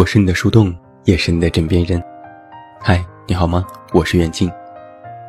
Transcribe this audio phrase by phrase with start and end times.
[0.00, 0.74] 我是你的树洞，
[1.04, 2.02] 也是你的枕边人。
[2.80, 3.66] 嗨，你好吗？
[3.92, 4.50] 我是远近，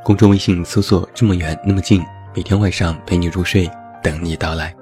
[0.01, 2.01] 公众微信搜索“这么远那么近”，
[2.33, 3.69] 每天晚上陪你入睡，
[4.01, 4.73] 等你到来。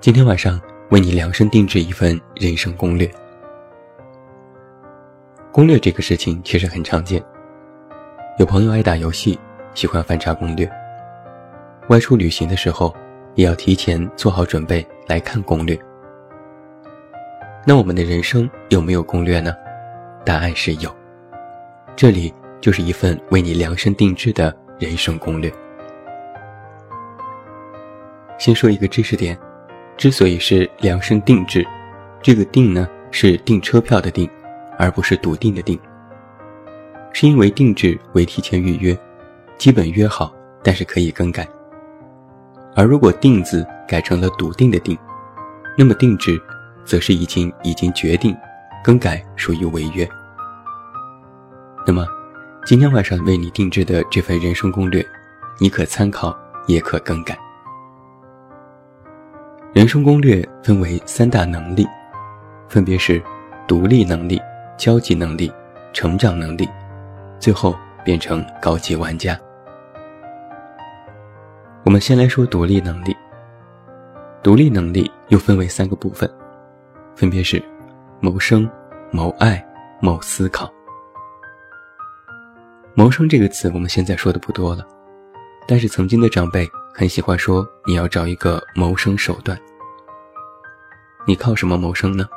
[0.00, 0.58] 今天晚上
[0.88, 3.06] 为你量身定制一份人生攻略。
[5.52, 7.22] 攻略这个事情其实很常见，
[8.38, 9.38] 有朋友爱打游戏，
[9.74, 10.66] 喜欢翻查攻略；
[11.90, 12.96] 外出旅行的时候，
[13.34, 15.78] 也要提前做好准备来看攻略。
[17.68, 19.52] 那我们的人生有没有攻略呢？
[20.24, 20.94] 答案是有。
[21.96, 25.52] 这里就是一份为你量身定制的人生攻略。
[28.38, 29.36] 先说一个知识点，
[29.96, 31.66] 之所以是量身定制，
[32.22, 34.30] 这个“定”呢是订车票的“订”，
[34.78, 35.76] 而不是笃定的“定”。
[37.12, 38.96] 是因为定制为提前预约，
[39.58, 40.32] 基本约好，
[40.62, 41.44] 但是可以更改。
[42.76, 44.96] 而如果“定”字改成了笃定的“定”，
[45.76, 46.40] 那么定制。
[46.86, 48.34] 则是已经已经决定，
[48.82, 50.08] 更改属于违约。
[51.86, 52.06] 那么，
[52.64, 55.04] 今天晚上为你定制的这份人生攻略，
[55.60, 57.36] 你可参考，也可更改。
[59.74, 61.86] 人生攻略分为三大能力，
[62.68, 63.22] 分别是
[63.68, 64.40] 独立能力、
[64.78, 65.52] 交际能力、
[65.92, 66.68] 成长能力，
[67.38, 69.38] 最后变成高级玩家。
[71.84, 73.14] 我们先来说独立能力。
[74.42, 76.30] 独立能力又分为三个部分。
[77.16, 77.62] 分别是
[78.20, 78.70] 谋生、
[79.10, 79.64] 谋爱、
[80.02, 80.70] 谋思考。
[82.94, 84.86] 谋生这个词我们现在说的不多了，
[85.66, 89.58] 但是曾经的长辈很喜欢说你要找一个谋生手段。
[91.26, 92.28] 你靠什么谋生呢？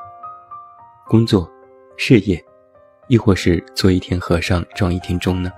[1.09, 1.49] 工作、
[1.97, 2.41] 事业，
[3.09, 5.51] 亦或是做一天和尚撞一天钟呢？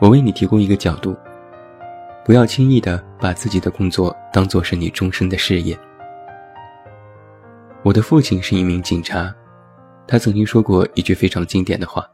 [0.00, 1.14] 我为你提供一个角度，
[2.24, 5.78] 不要轻易的把自己的工作当做是你终身的事业。
[7.84, 9.34] 我的父亲是一名警察，
[10.06, 12.08] 他曾经说过一句非常经典的话：“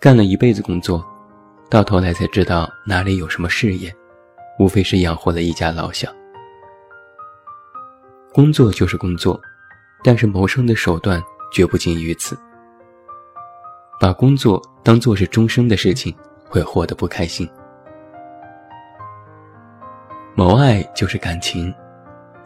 [0.00, 1.04] 干了一辈子工作，
[1.68, 3.94] 到头来才知道哪里有什么事业，
[4.58, 6.10] 无非是养活了一家老小。
[8.32, 9.38] 工作就是工作，
[10.02, 12.34] 但是谋生的手段绝不仅于此。
[14.00, 16.16] 把工作当做是终生的事情，
[16.48, 17.46] 会活得不开心。
[20.34, 21.72] 谋爱就是感情。”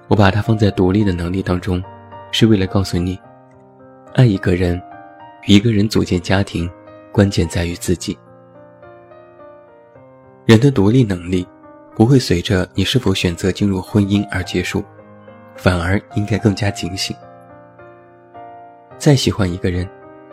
[0.09, 1.83] 我把它放在独立的能力当中，
[2.33, 3.19] 是为了告诉你，
[4.15, 4.81] 爱一个人，
[5.47, 6.69] 与一个人组建家庭，
[7.13, 8.19] 关键在于自己。
[10.47, 11.47] 人的独立能力，
[11.95, 14.83] 不会随着你是否选择进入婚姻而结束，
[15.57, 17.15] 反而应该更加警醒。
[18.97, 19.87] 再喜欢一个人，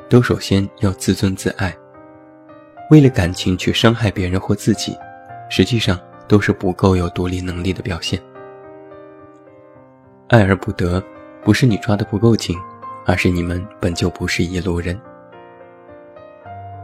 [0.08, 1.76] 都首先要自尊自爱。
[2.90, 4.98] 为了感情去伤害别人或自己，
[5.50, 6.00] 实际上
[6.30, 8.18] 都是不够有独立能力的表现。
[10.28, 11.02] 爱而不得，
[11.44, 12.58] 不是你抓的不够紧，
[13.06, 15.00] 而是你们本就不是一路人，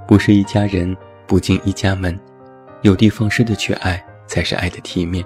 [0.07, 2.17] 不是一家人，不进一家门，
[2.81, 5.25] 有的放矢的去爱，才是爱的体面。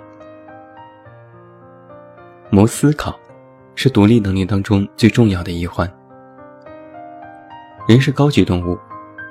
[2.50, 3.20] 谋思考，
[3.76, 5.92] 是独立能力当中最重要的一环。
[7.86, 8.80] 人是高级动物，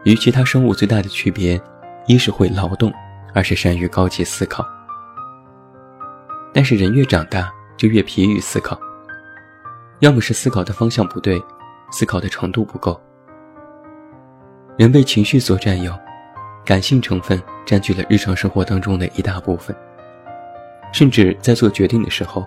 [0.05, 1.59] 与其他生物最大的区别，
[2.07, 2.93] 一是会劳动，
[3.33, 4.63] 二是善于高级思考。
[6.53, 7.51] 但是人越长大。
[7.77, 8.79] 就越疲于思考，
[10.01, 11.43] 要么是思考的方向不对，
[11.91, 13.01] 思考的程度不够。
[14.77, 15.93] 人被情绪所占有，
[16.65, 19.75] 感性成分占据了日常生活当中的一大部分，
[20.93, 22.45] 甚至在做决定的时候，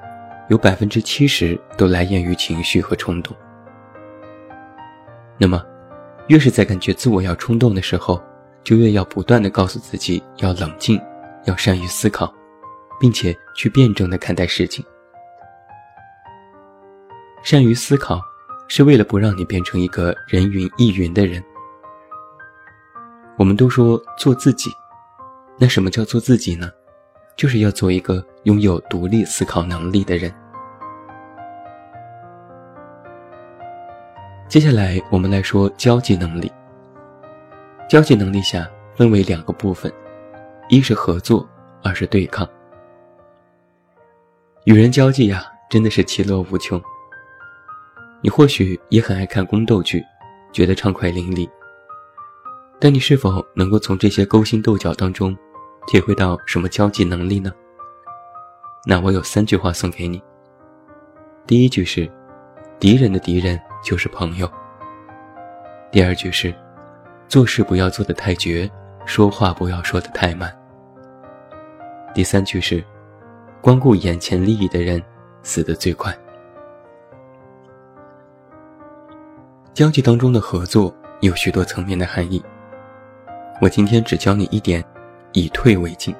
[0.49, 3.35] 有百分之七十都来源于情绪和冲动。
[5.37, 5.63] 那么，
[6.27, 8.21] 越是在感觉自我要冲动的时候，
[8.63, 10.99] 就越要不断的告诉自己要冷静，
[11.45, 12.33] 要善于思考，
[12.99, 14.83] 并且去辩证的看待事情。
[17.43, 18.19] 善于思考，
[18.67, 21.43] 是为了不让你变成一个人云亦云的人。
[23.37, 24.69] 我们都说做自己，
[25.57, 26.69] 那什么叫做自己呢？
[27.35, 30.33] 就是要做一个拥有独立思考能力的人。
[34.49, 36.51] 接下来我们来说交际能力。
[37.87, 39.93] 交际能力下分为两个部分，
[40.67, 41.47] 一是合作，
[41.83, 42.47] 二是对抗。
[44.65, 46.81] 与人交际呀，真的是其乐无穷。
[48.21, 50.03] 你或许也很爱看宫斗剧，
[50.51, 51.47] 觉得畅快淋漓。
[52.79, 55.35] 但你是否能够从这些勾心斗角当中，
[55.87, 57.51] 体会到什么交际能力呢？
[58.85, 60.21] 那我有三句话送给你。
[61.45, 62.09] 第一句是：
[62.79, 64.49] 敌人的敌人就是朋友。
[65.91, 66.53] 第二句是：
[67.27, 68.69] 做事不要做得太绝，
[69.05, 70.55] 说话不要说得太慢。
[72.13, 72.83] 第三句是：
[73.61, 75.01] 光顾眼前利益的人，
[75.43, 76.17] 死得最快。
[79.77, 82.43] 交际当中的合作有许多层面的含义。
[83.61, 84.83] 我今天只教你一点，
[85.33, 86.15] 以退为进。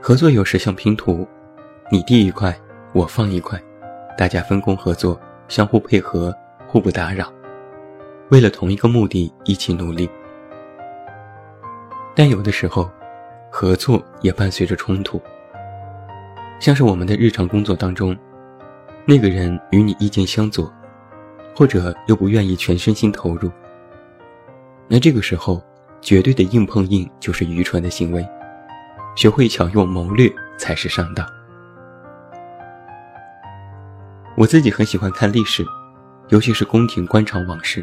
[0.00, 1.28] 合作有时像拼图，
[1.92, 2.58] 你递一块，
[2.94, 3.62] 我放一块，
[4.16, 6.34] 大家分工合作，相互配合，
[6.66, 7.30] 互不打扰，
[8.30, 10.08] 为了同一个目的一起努力。
[12.14, 12.90] 但有的时候，
[13.50, 15.20] 合作也伴随着冲突，
[16.58, 18.16] 像是我们的日常工作当中，
[19.04, 20.72] 那个人与你意见相左。
[21.56, 23.50] 或者又不愿意全身心投入，
[24.88, 25.62] 那这个时候，
[26.02, 28.28] 绝对的硬碰硬就是愚蠢的行为，
[29.16, 31.26] 学会巧用谋略才是上道。
[34.36, 35.64] 我自己很喜欢看历史，
[36.28, 37.82] 尤其是宫廷官场往事，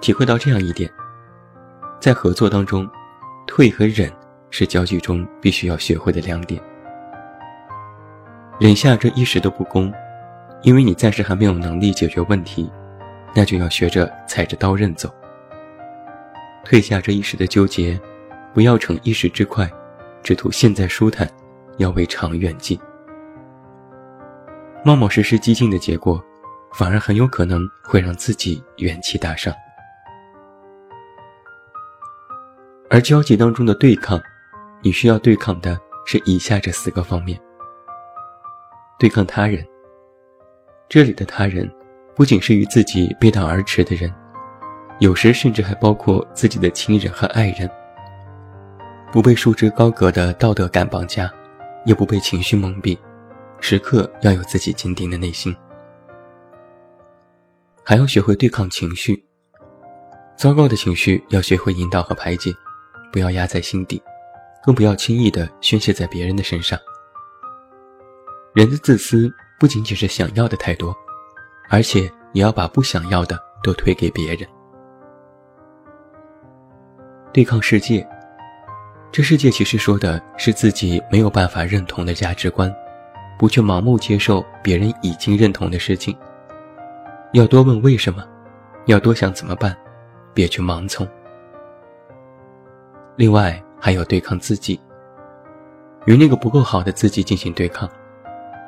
[0.00, 0.90] 体会到这样一点：
[2.00, 2.88] 在合作当中，
[3.46, 4.10] 退和忍
[4.48, 6.58] 是交际中必须要学会的两点。
[8.58, 9.92] 忍下这一时的不公。
[10.62, 12.70] 因为你暂时还没有能力解决问题，
[13.34, 15.12] 那就要学着踩着刀刃走。
[16.64, 17.98] 退下这一时的纠结，
[18.52, 19.70] 不要逞一时之快，
[20.22, 21.26] 只图现在舒坦，
[21.78, 22.78] 要为长远计。
[24.84, 26.22] 冒冒失失激进的结果，
[26.74, 29.54] 反而很有可能会让自己元气大伤。
[32.90, 34.20] 而交际当中的对抗，
[34.82, 37.40] 你需要对抗的是以下这四个方面：
[38.98, 39.64] 对抗他人。
[40.90, 41.70] 这里的他人，
[42.16, 44.12] 不仅是与自己背道而驰的人，
[44.98, 47.70] 有时甚至还包括自己的亲人和爱人。
[49.12, 51.32] 不被束之高阁的道德感绑架，
[51.86, 52.98] 也不被情绪蒙蔽，
[53.60, 55.54] 时刻要有自己坚定的内心。
[57.84, 59.24] 还要学会对抗情绪，
[60.36, 62.50] 糟糕的情绪要学会引导和排解，
[63.12, 64.02] 不要压在心底，
[64.60, 66.76] 更不要轻易的宣泄在别人的身上。
[68.54, 69.32] 人的自私。
[69.60, 70.96] 不仅仅是想要的太多，
[71.68, 74.48] 而且也要把不想要的都推给别人。
[77.30, 78.04] 对抗世界，
[79.12, 82.74] 这世界其实说的是自己没有办法认同的价值观，
[83.38, 86.16] 不去盲目接受别人已经认同的事情。
[87.34, 88.26] 要多问为什么，
[88.86, 89.76] 要多想怎么办，
[90.32, 91.06] 别去盲从。
[93.14, 94.80] 另外还有对抗自己，
[96.06, 97.86] 与那个不够好的自己进行对抗。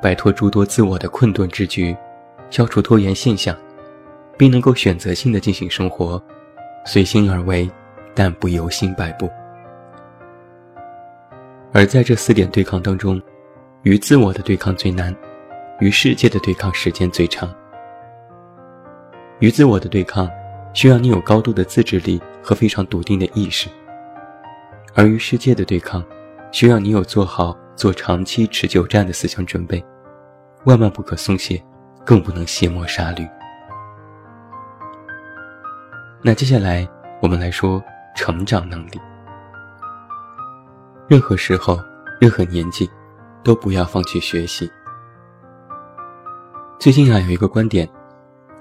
[0.03, 1.95] 摆脱诸多自我的困顿之局，
[2.49, 3.55] 消除拖延现象，
[4.37, 6.21] 并能够选择性的进行生活，
[6.85, 7.71] 随心而为，
[8.13, 9.29] 但不由心摆布。
[11.71, 13.19] 而在这四点对抗当中，
[13.83, 15.15] 与自我的对抗最难，
[15.79, 17.49] 与世界的对抗时间最长。
[19.39, 20.29] 与自我的对抗，
[20.73, 23.69] 需要你有高度的自制力和非常笃定的意识；
[24.95, 26.03] 而与世界的对抗，
[26.51, 29.81] 需要你有做好做长期持久战的思想准备。
[30.65, 31.61] 万万不可松懈，
[32.05, 33.27] 更不能卸磨杀驴。
[36.21, 36.87] 那接下来
[37.21, 37.83] 我们来说
[38.15, 39.01] 成长能力。
[41.07, 41.77] 任何时候、
[42.19, 42.89] 任何年纪，
[43.43, 44.71] 都不要放弃学习。
[46.79, 47.87] 最近啊，有一个观点：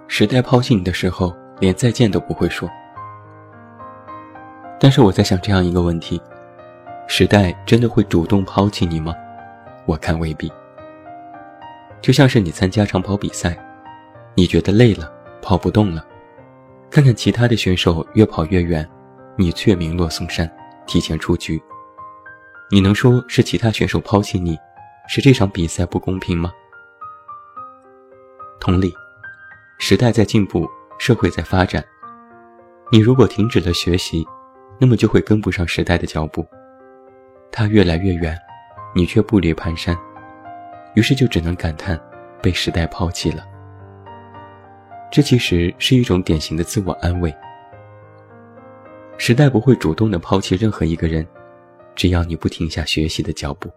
[0.09, 2.69] 时代抛弃你的时候，连再见都不会说。
[4.81, 6.21] 但是我在想这样一个问题：
[7.07, 9.15] 时代真的会主动抛弃你吗？
[9.87, 10.51] 我看未必。
[12.03, 13.57] 就像是你参加长跑比赛，
[14.35, 16.05] 你觉得累了，跑不动了，
[16.91, 18.87] 看看其他的选手越跑越远，
[19.39, 20.51] 你却名落孙山，
[20.85, 21.63] 提前出局。
[22.73, 24.59] 你能说是其他选手抛弃你，
[25.07, 26.53] 是这场比赛不公平吗？
[28.59, 28.93] 同理，
[29.79, 30.69] 时代在进步，
[30.99, 31.85] 社会在发展，
[32.91, 34.27] 你如果停止了学习，
[34.81, 36.45] 那么就会跟不上时代的脚步，
[37.53, 38.37] 它越来越远，
[38.93, 39.97] 你却步履蹒跚。
[40.95, 42.01] 于是就只能感叹，
[42.43, 43.47] 被时代抛弃了。
[45.11, 47.35] 这其实是一种典型的自我安慰。
[49.19, 51.27] 时代不会主动的抛弃任何一个人，
[51.95, 53.71] 只要你不停下学习的脚步。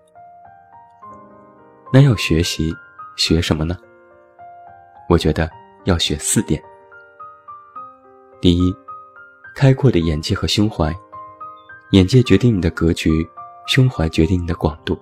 [1.94, 2.74] 那要学习，
[3.16, 3.78] 学什么呢？
[5.08, 5.50] 我觉得
[5.84, 6.62] 要学四点。
[8.42, 8.76] 第一，
[9.56, 10.94] 开阔的眼界和胸怀，
[11.92, 13.26] 眼界决定你的格局，
[13.68, 15.00] 胸怀决定你的广度。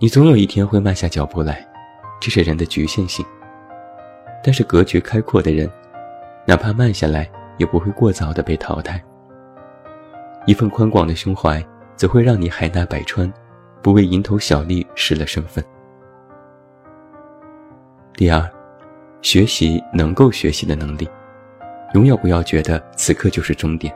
[0.00, 1.66] 你总有一天会慢下脚步来，
[2.20, 3.26] 这是人的局限性。
[4.44, 5.68] 但是格局开阔的人，
[6.46, 9.02] 哪怕慢下来，也不会过早的被淘汰。
[10.46, 11.60] 一份宽广的胸怀，
[11.96, 13.32] 则会让你海纳百川，
[13.82, 15.64] 不为蝇头小利失了身份。
[18.14, 18.48] 第二，
[19.20, 21.10] 学习能够学习的能力，
[21.94, 23.92] 永远不要觉得此刻就是终点。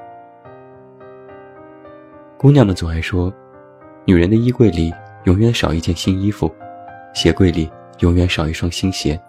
[2.37, 3.32] 姑娘们总爱说，
[4.04, 4.92] 女人的衣柜里。
[5.24, 6.52] 永远少一件新衣服，
[7.14, 9.20] 鞋柜里永远少一双新鞋。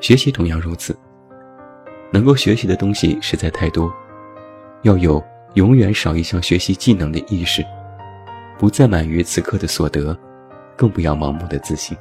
[0.00, 0.96] 学习同样如此。
[2.10, 3.92] 能够学习的东西实在太多，
[4.82, 5.20] 要有
[5.54, 7.64] 永远少一项学习技能的意识，
[8.56, 10.16] 不再满于此刻的所得，
[10.76, 11.96] 更不要盲目的自信。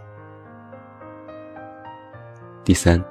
[2.63, 3.03] 第三，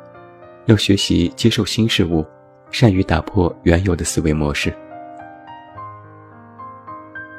[0.67, 2.25] 要学习接受新事物，
[2.71, 4.73] 善于打破原有的思维模式。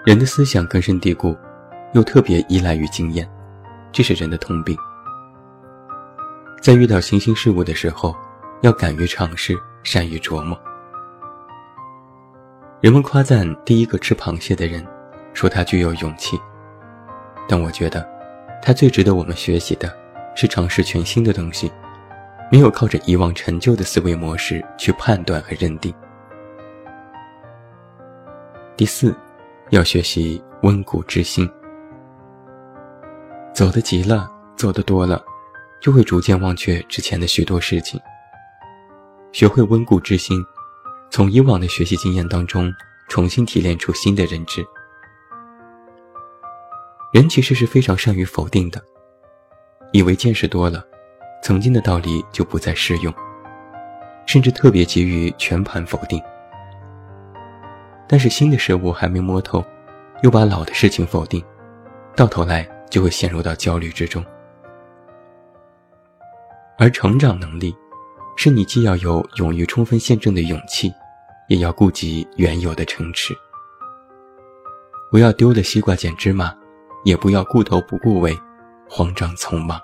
[0.06, 1.34] 人的思想根深蒂固，
[1.94, 3.28] 又特别依赖于经验，
[3.92, 4.78] 这是人的通病。
[6.62, 8.16] 在遇到新兴事物的时候，
[8.62, 10.60] 要敢于尝试，善于琢磨。
[12.82, 14.86] 人们夸赞第一个吃螃蟹的人，
[15.34, 16.40] 说他具有勇气。
[17.48, 18.08] 但我觉得，
[18.62, 19.96] 他最值得我们学习的，
[20.36, 21.72] 是尝试全新的东西，
[22.52, 25.94] 没有靠着以往陈旧的思维模式去判断和认定。
[28.76, 29.16] 第四。
[29.70, 31.50] 要学习温故知新，
[33.54, 35.24] 走得急了，走得多了，
[35.80, 38.02] 就会逐渐忘却之前的许多事情。
[39.32, 40.44] 学会温故知新，
[41.12, 42.74] 从以往的学习经验当中
[43.08, 44.66] 重新提炼出新的认知。
[47.14, 48.82] 人其实是非常善于否定的，
[49.92, 50.84] 以为见识多了，
[51.44, 53.14] 曾经的道理就不再适用，
[54.26, 56.20] 甚至特别急于全盘否定。
[58.08, 59.64] 但是新的事物还没摸透，
[60.24, 61.44] 又把老的事情否定，
[62.16, 64.24] 到头来就会陷入到焦虑之中。
[66.78, 67.76] 而成长能力，
[68.36, 70.94] 是你既要有勇于冲锋陷阵的勇气，
[71.50, 73.34] 也要顾及原有的城池。
[75.10, 76.56] 不要丢了西瓜捡芝麻，
[77.04, 78.38] 也不要顾头不顾尾，
[78.88, 79.82] 慌张匆忙。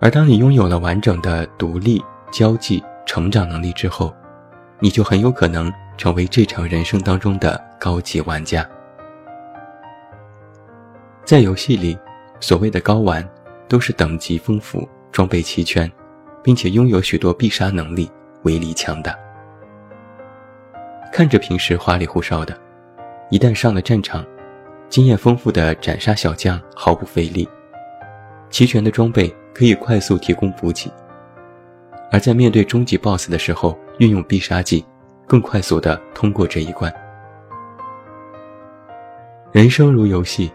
[0.00, 2.82] 而当你拥有了完整的独立交际。
[3.06, 4.16] 成长能力之后，
[4.80, 8.66] 你就很有可能成为这场人生当中的高级玩家。
[11.24, 11.98] 在游戏里，
[12.38, 13.26] 所谓的高玩，
[13.66, 15.90] 都是等级丰富、装备齐全，
[16.42, 18.10] 并且拥有许多必杀能力、
[18.42, 19.16] 威力强大。
[21.10, 22.54] 看着平时花里胡哨的，
[23.30, 24.22] 一旦上了战场，
[24.90, 27.48] 经验丰富的斩杀小将毫不费力，
[28.50, 30.92] 齐全的装备可以快速提供补给。
[32.12, 34.84] 而在面对终极 BOSS 的时候，运用必杀技，
[35.26, 36.92] 更快速的通过这一关。
[39.52, 40.52] 人生如游戏，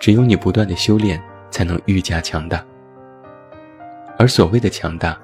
[0.00, 2.64] 只有你不断的修炼，才能愈加强大。
[4.18, 5.16] 而所谓的强大，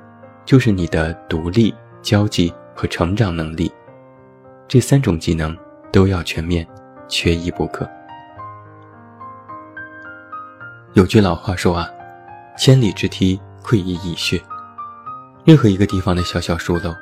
[0.44, 3.72] 就是你的独立、交际和成长能力，
[4.68, 5.56] 这三种技能
[5.90, 6.66] 都要全面，
[7.08, 7.88] 缺一不可。
[10.92, 11.88] 有句老话说啊，
[12.58, 14.40] 千里之堤，溃于蚁穴。
[15.44, 16.94] 任何一个地方的小小疏漏，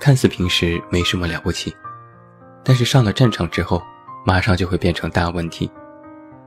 [0.00, 1.74] 看似平时没什么了不起，
[2.64, 3.80] 但是上了战场之后，
[4.24, 5.70] 马上就会变成大问题，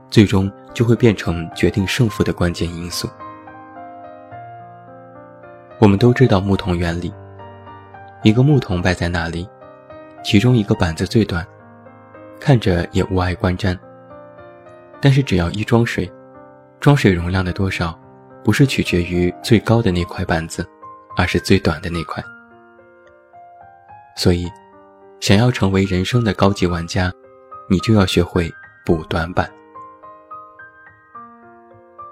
[0.09, 3.09] 最终就会变成决定胜负的关键因素。
[5.79, 7.13] 我们都知道木桶原理，
[8.23, 9.47] 一个木桶摆在那里，
[10.23, 11.45] 其中一个板子最短，
[12.39, 13.77] 看着也无碍观瞻。
[14.99, 16.11] 但是只要一装水，
[16.79, 17.97] 装水容量的多少，
[18.43, 20.67] 不是取决于最高的那块板子。
[21.17, 22.23] 而是最短的那块。
[24.15, 24.47] 所以，
[25.19, 27.11] 想要成为人生的高级玩家，
[27.69, 28.49] 你就要学会
[28.85, 29.49] 补短板。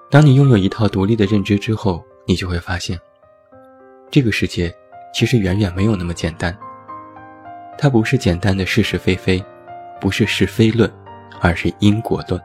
[0.10, 2.98] 当你拥有一套独立的认知之后，你就会发现，
[4.10, 4.74] 这个世界
[5.14, 6.58] 其实远远没有那么简单。
[7.78, 9.44] 它不是简单的是是非非，
[10.00, 10.90] 不是是非论，
[11.42, 12.42] 而是因果论。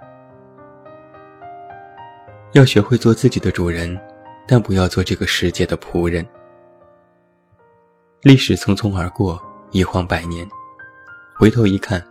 [2.51, 3.99] 要学会做自己的主人，
[4.47, 6.27] 但不要做这个世界的仆人。
[8.23, 9.41] 历史匆匆而过，
[9.71, 10.45] 一晃百年，
[11.37, 12.05] 回头一看，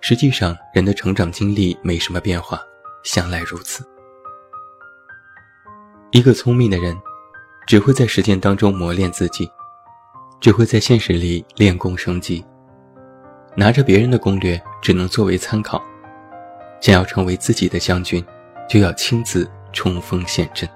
[0.00, 2.60] 实际上人的成长经历没什么变化，
[3.04, 3.86] 向来如此。
[6.12, 7.00] 一个聪明的人，
[7.66, 9.50] 只会在实践当中磨练自己，
[10.40, 12.44] 只会在现实里练功升级。
[13.54, 15.80] 拿着别人的攻略，只能作为参考。
[16.80, 18.24] 想要成为自己的将军，
[18.68, 20.68] 就要亲自冲锋陷阵。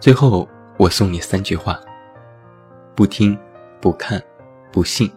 [0.00, 0.48] 最后。
[0.78, 1.78] 我送你三句话：
[2.96, 3.38] 不听，
[3.80, 4.20] 不看，
[4.72, 5.08] 不信。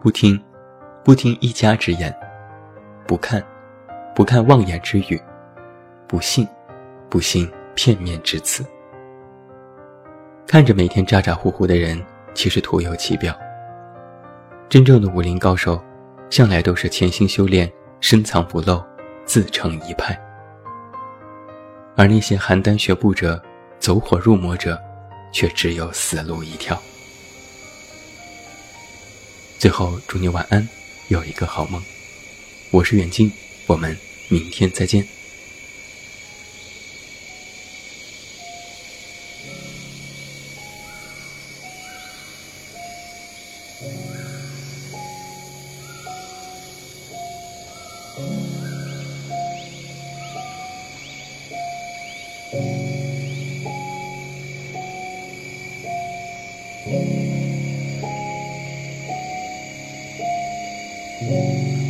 [0.00, 0.42] 不听，
[1.04, 2.10] 不听一家之言；
[3.06, 3.44] 不看，
[4.14, 5.18] 不看妄言之语；
[6.08, 6.46] 不信，
[7.10, 8.64] 不信片面之词。
[10.46, 12.00] 看着每天咋咋呼呼的人，
[12.32, 13.36] 其实徒有其表。
[14.68, 15.82] 真正的武林高手，
[16.30, 17.70] 向来都是潜心修炼，
[18.00, 18.82] 深藏不露，
[19.24, 20.16] 自成一派。
[21.96, 23.42] 而那些邯郸学步者，
[23.80, 24.80] 走火入魔者，
[25.32, 26.80] 却只有死路一条。
[29.58, 30.68] 最后，祝你晚安，
[31.08, 31.82] 有一个好梦。
[32.70, 33.32] 我是远近，
[33.66, 33.96] 我们
[34.28, 35.15] 明天再见。
[61.20, 61.85] 了。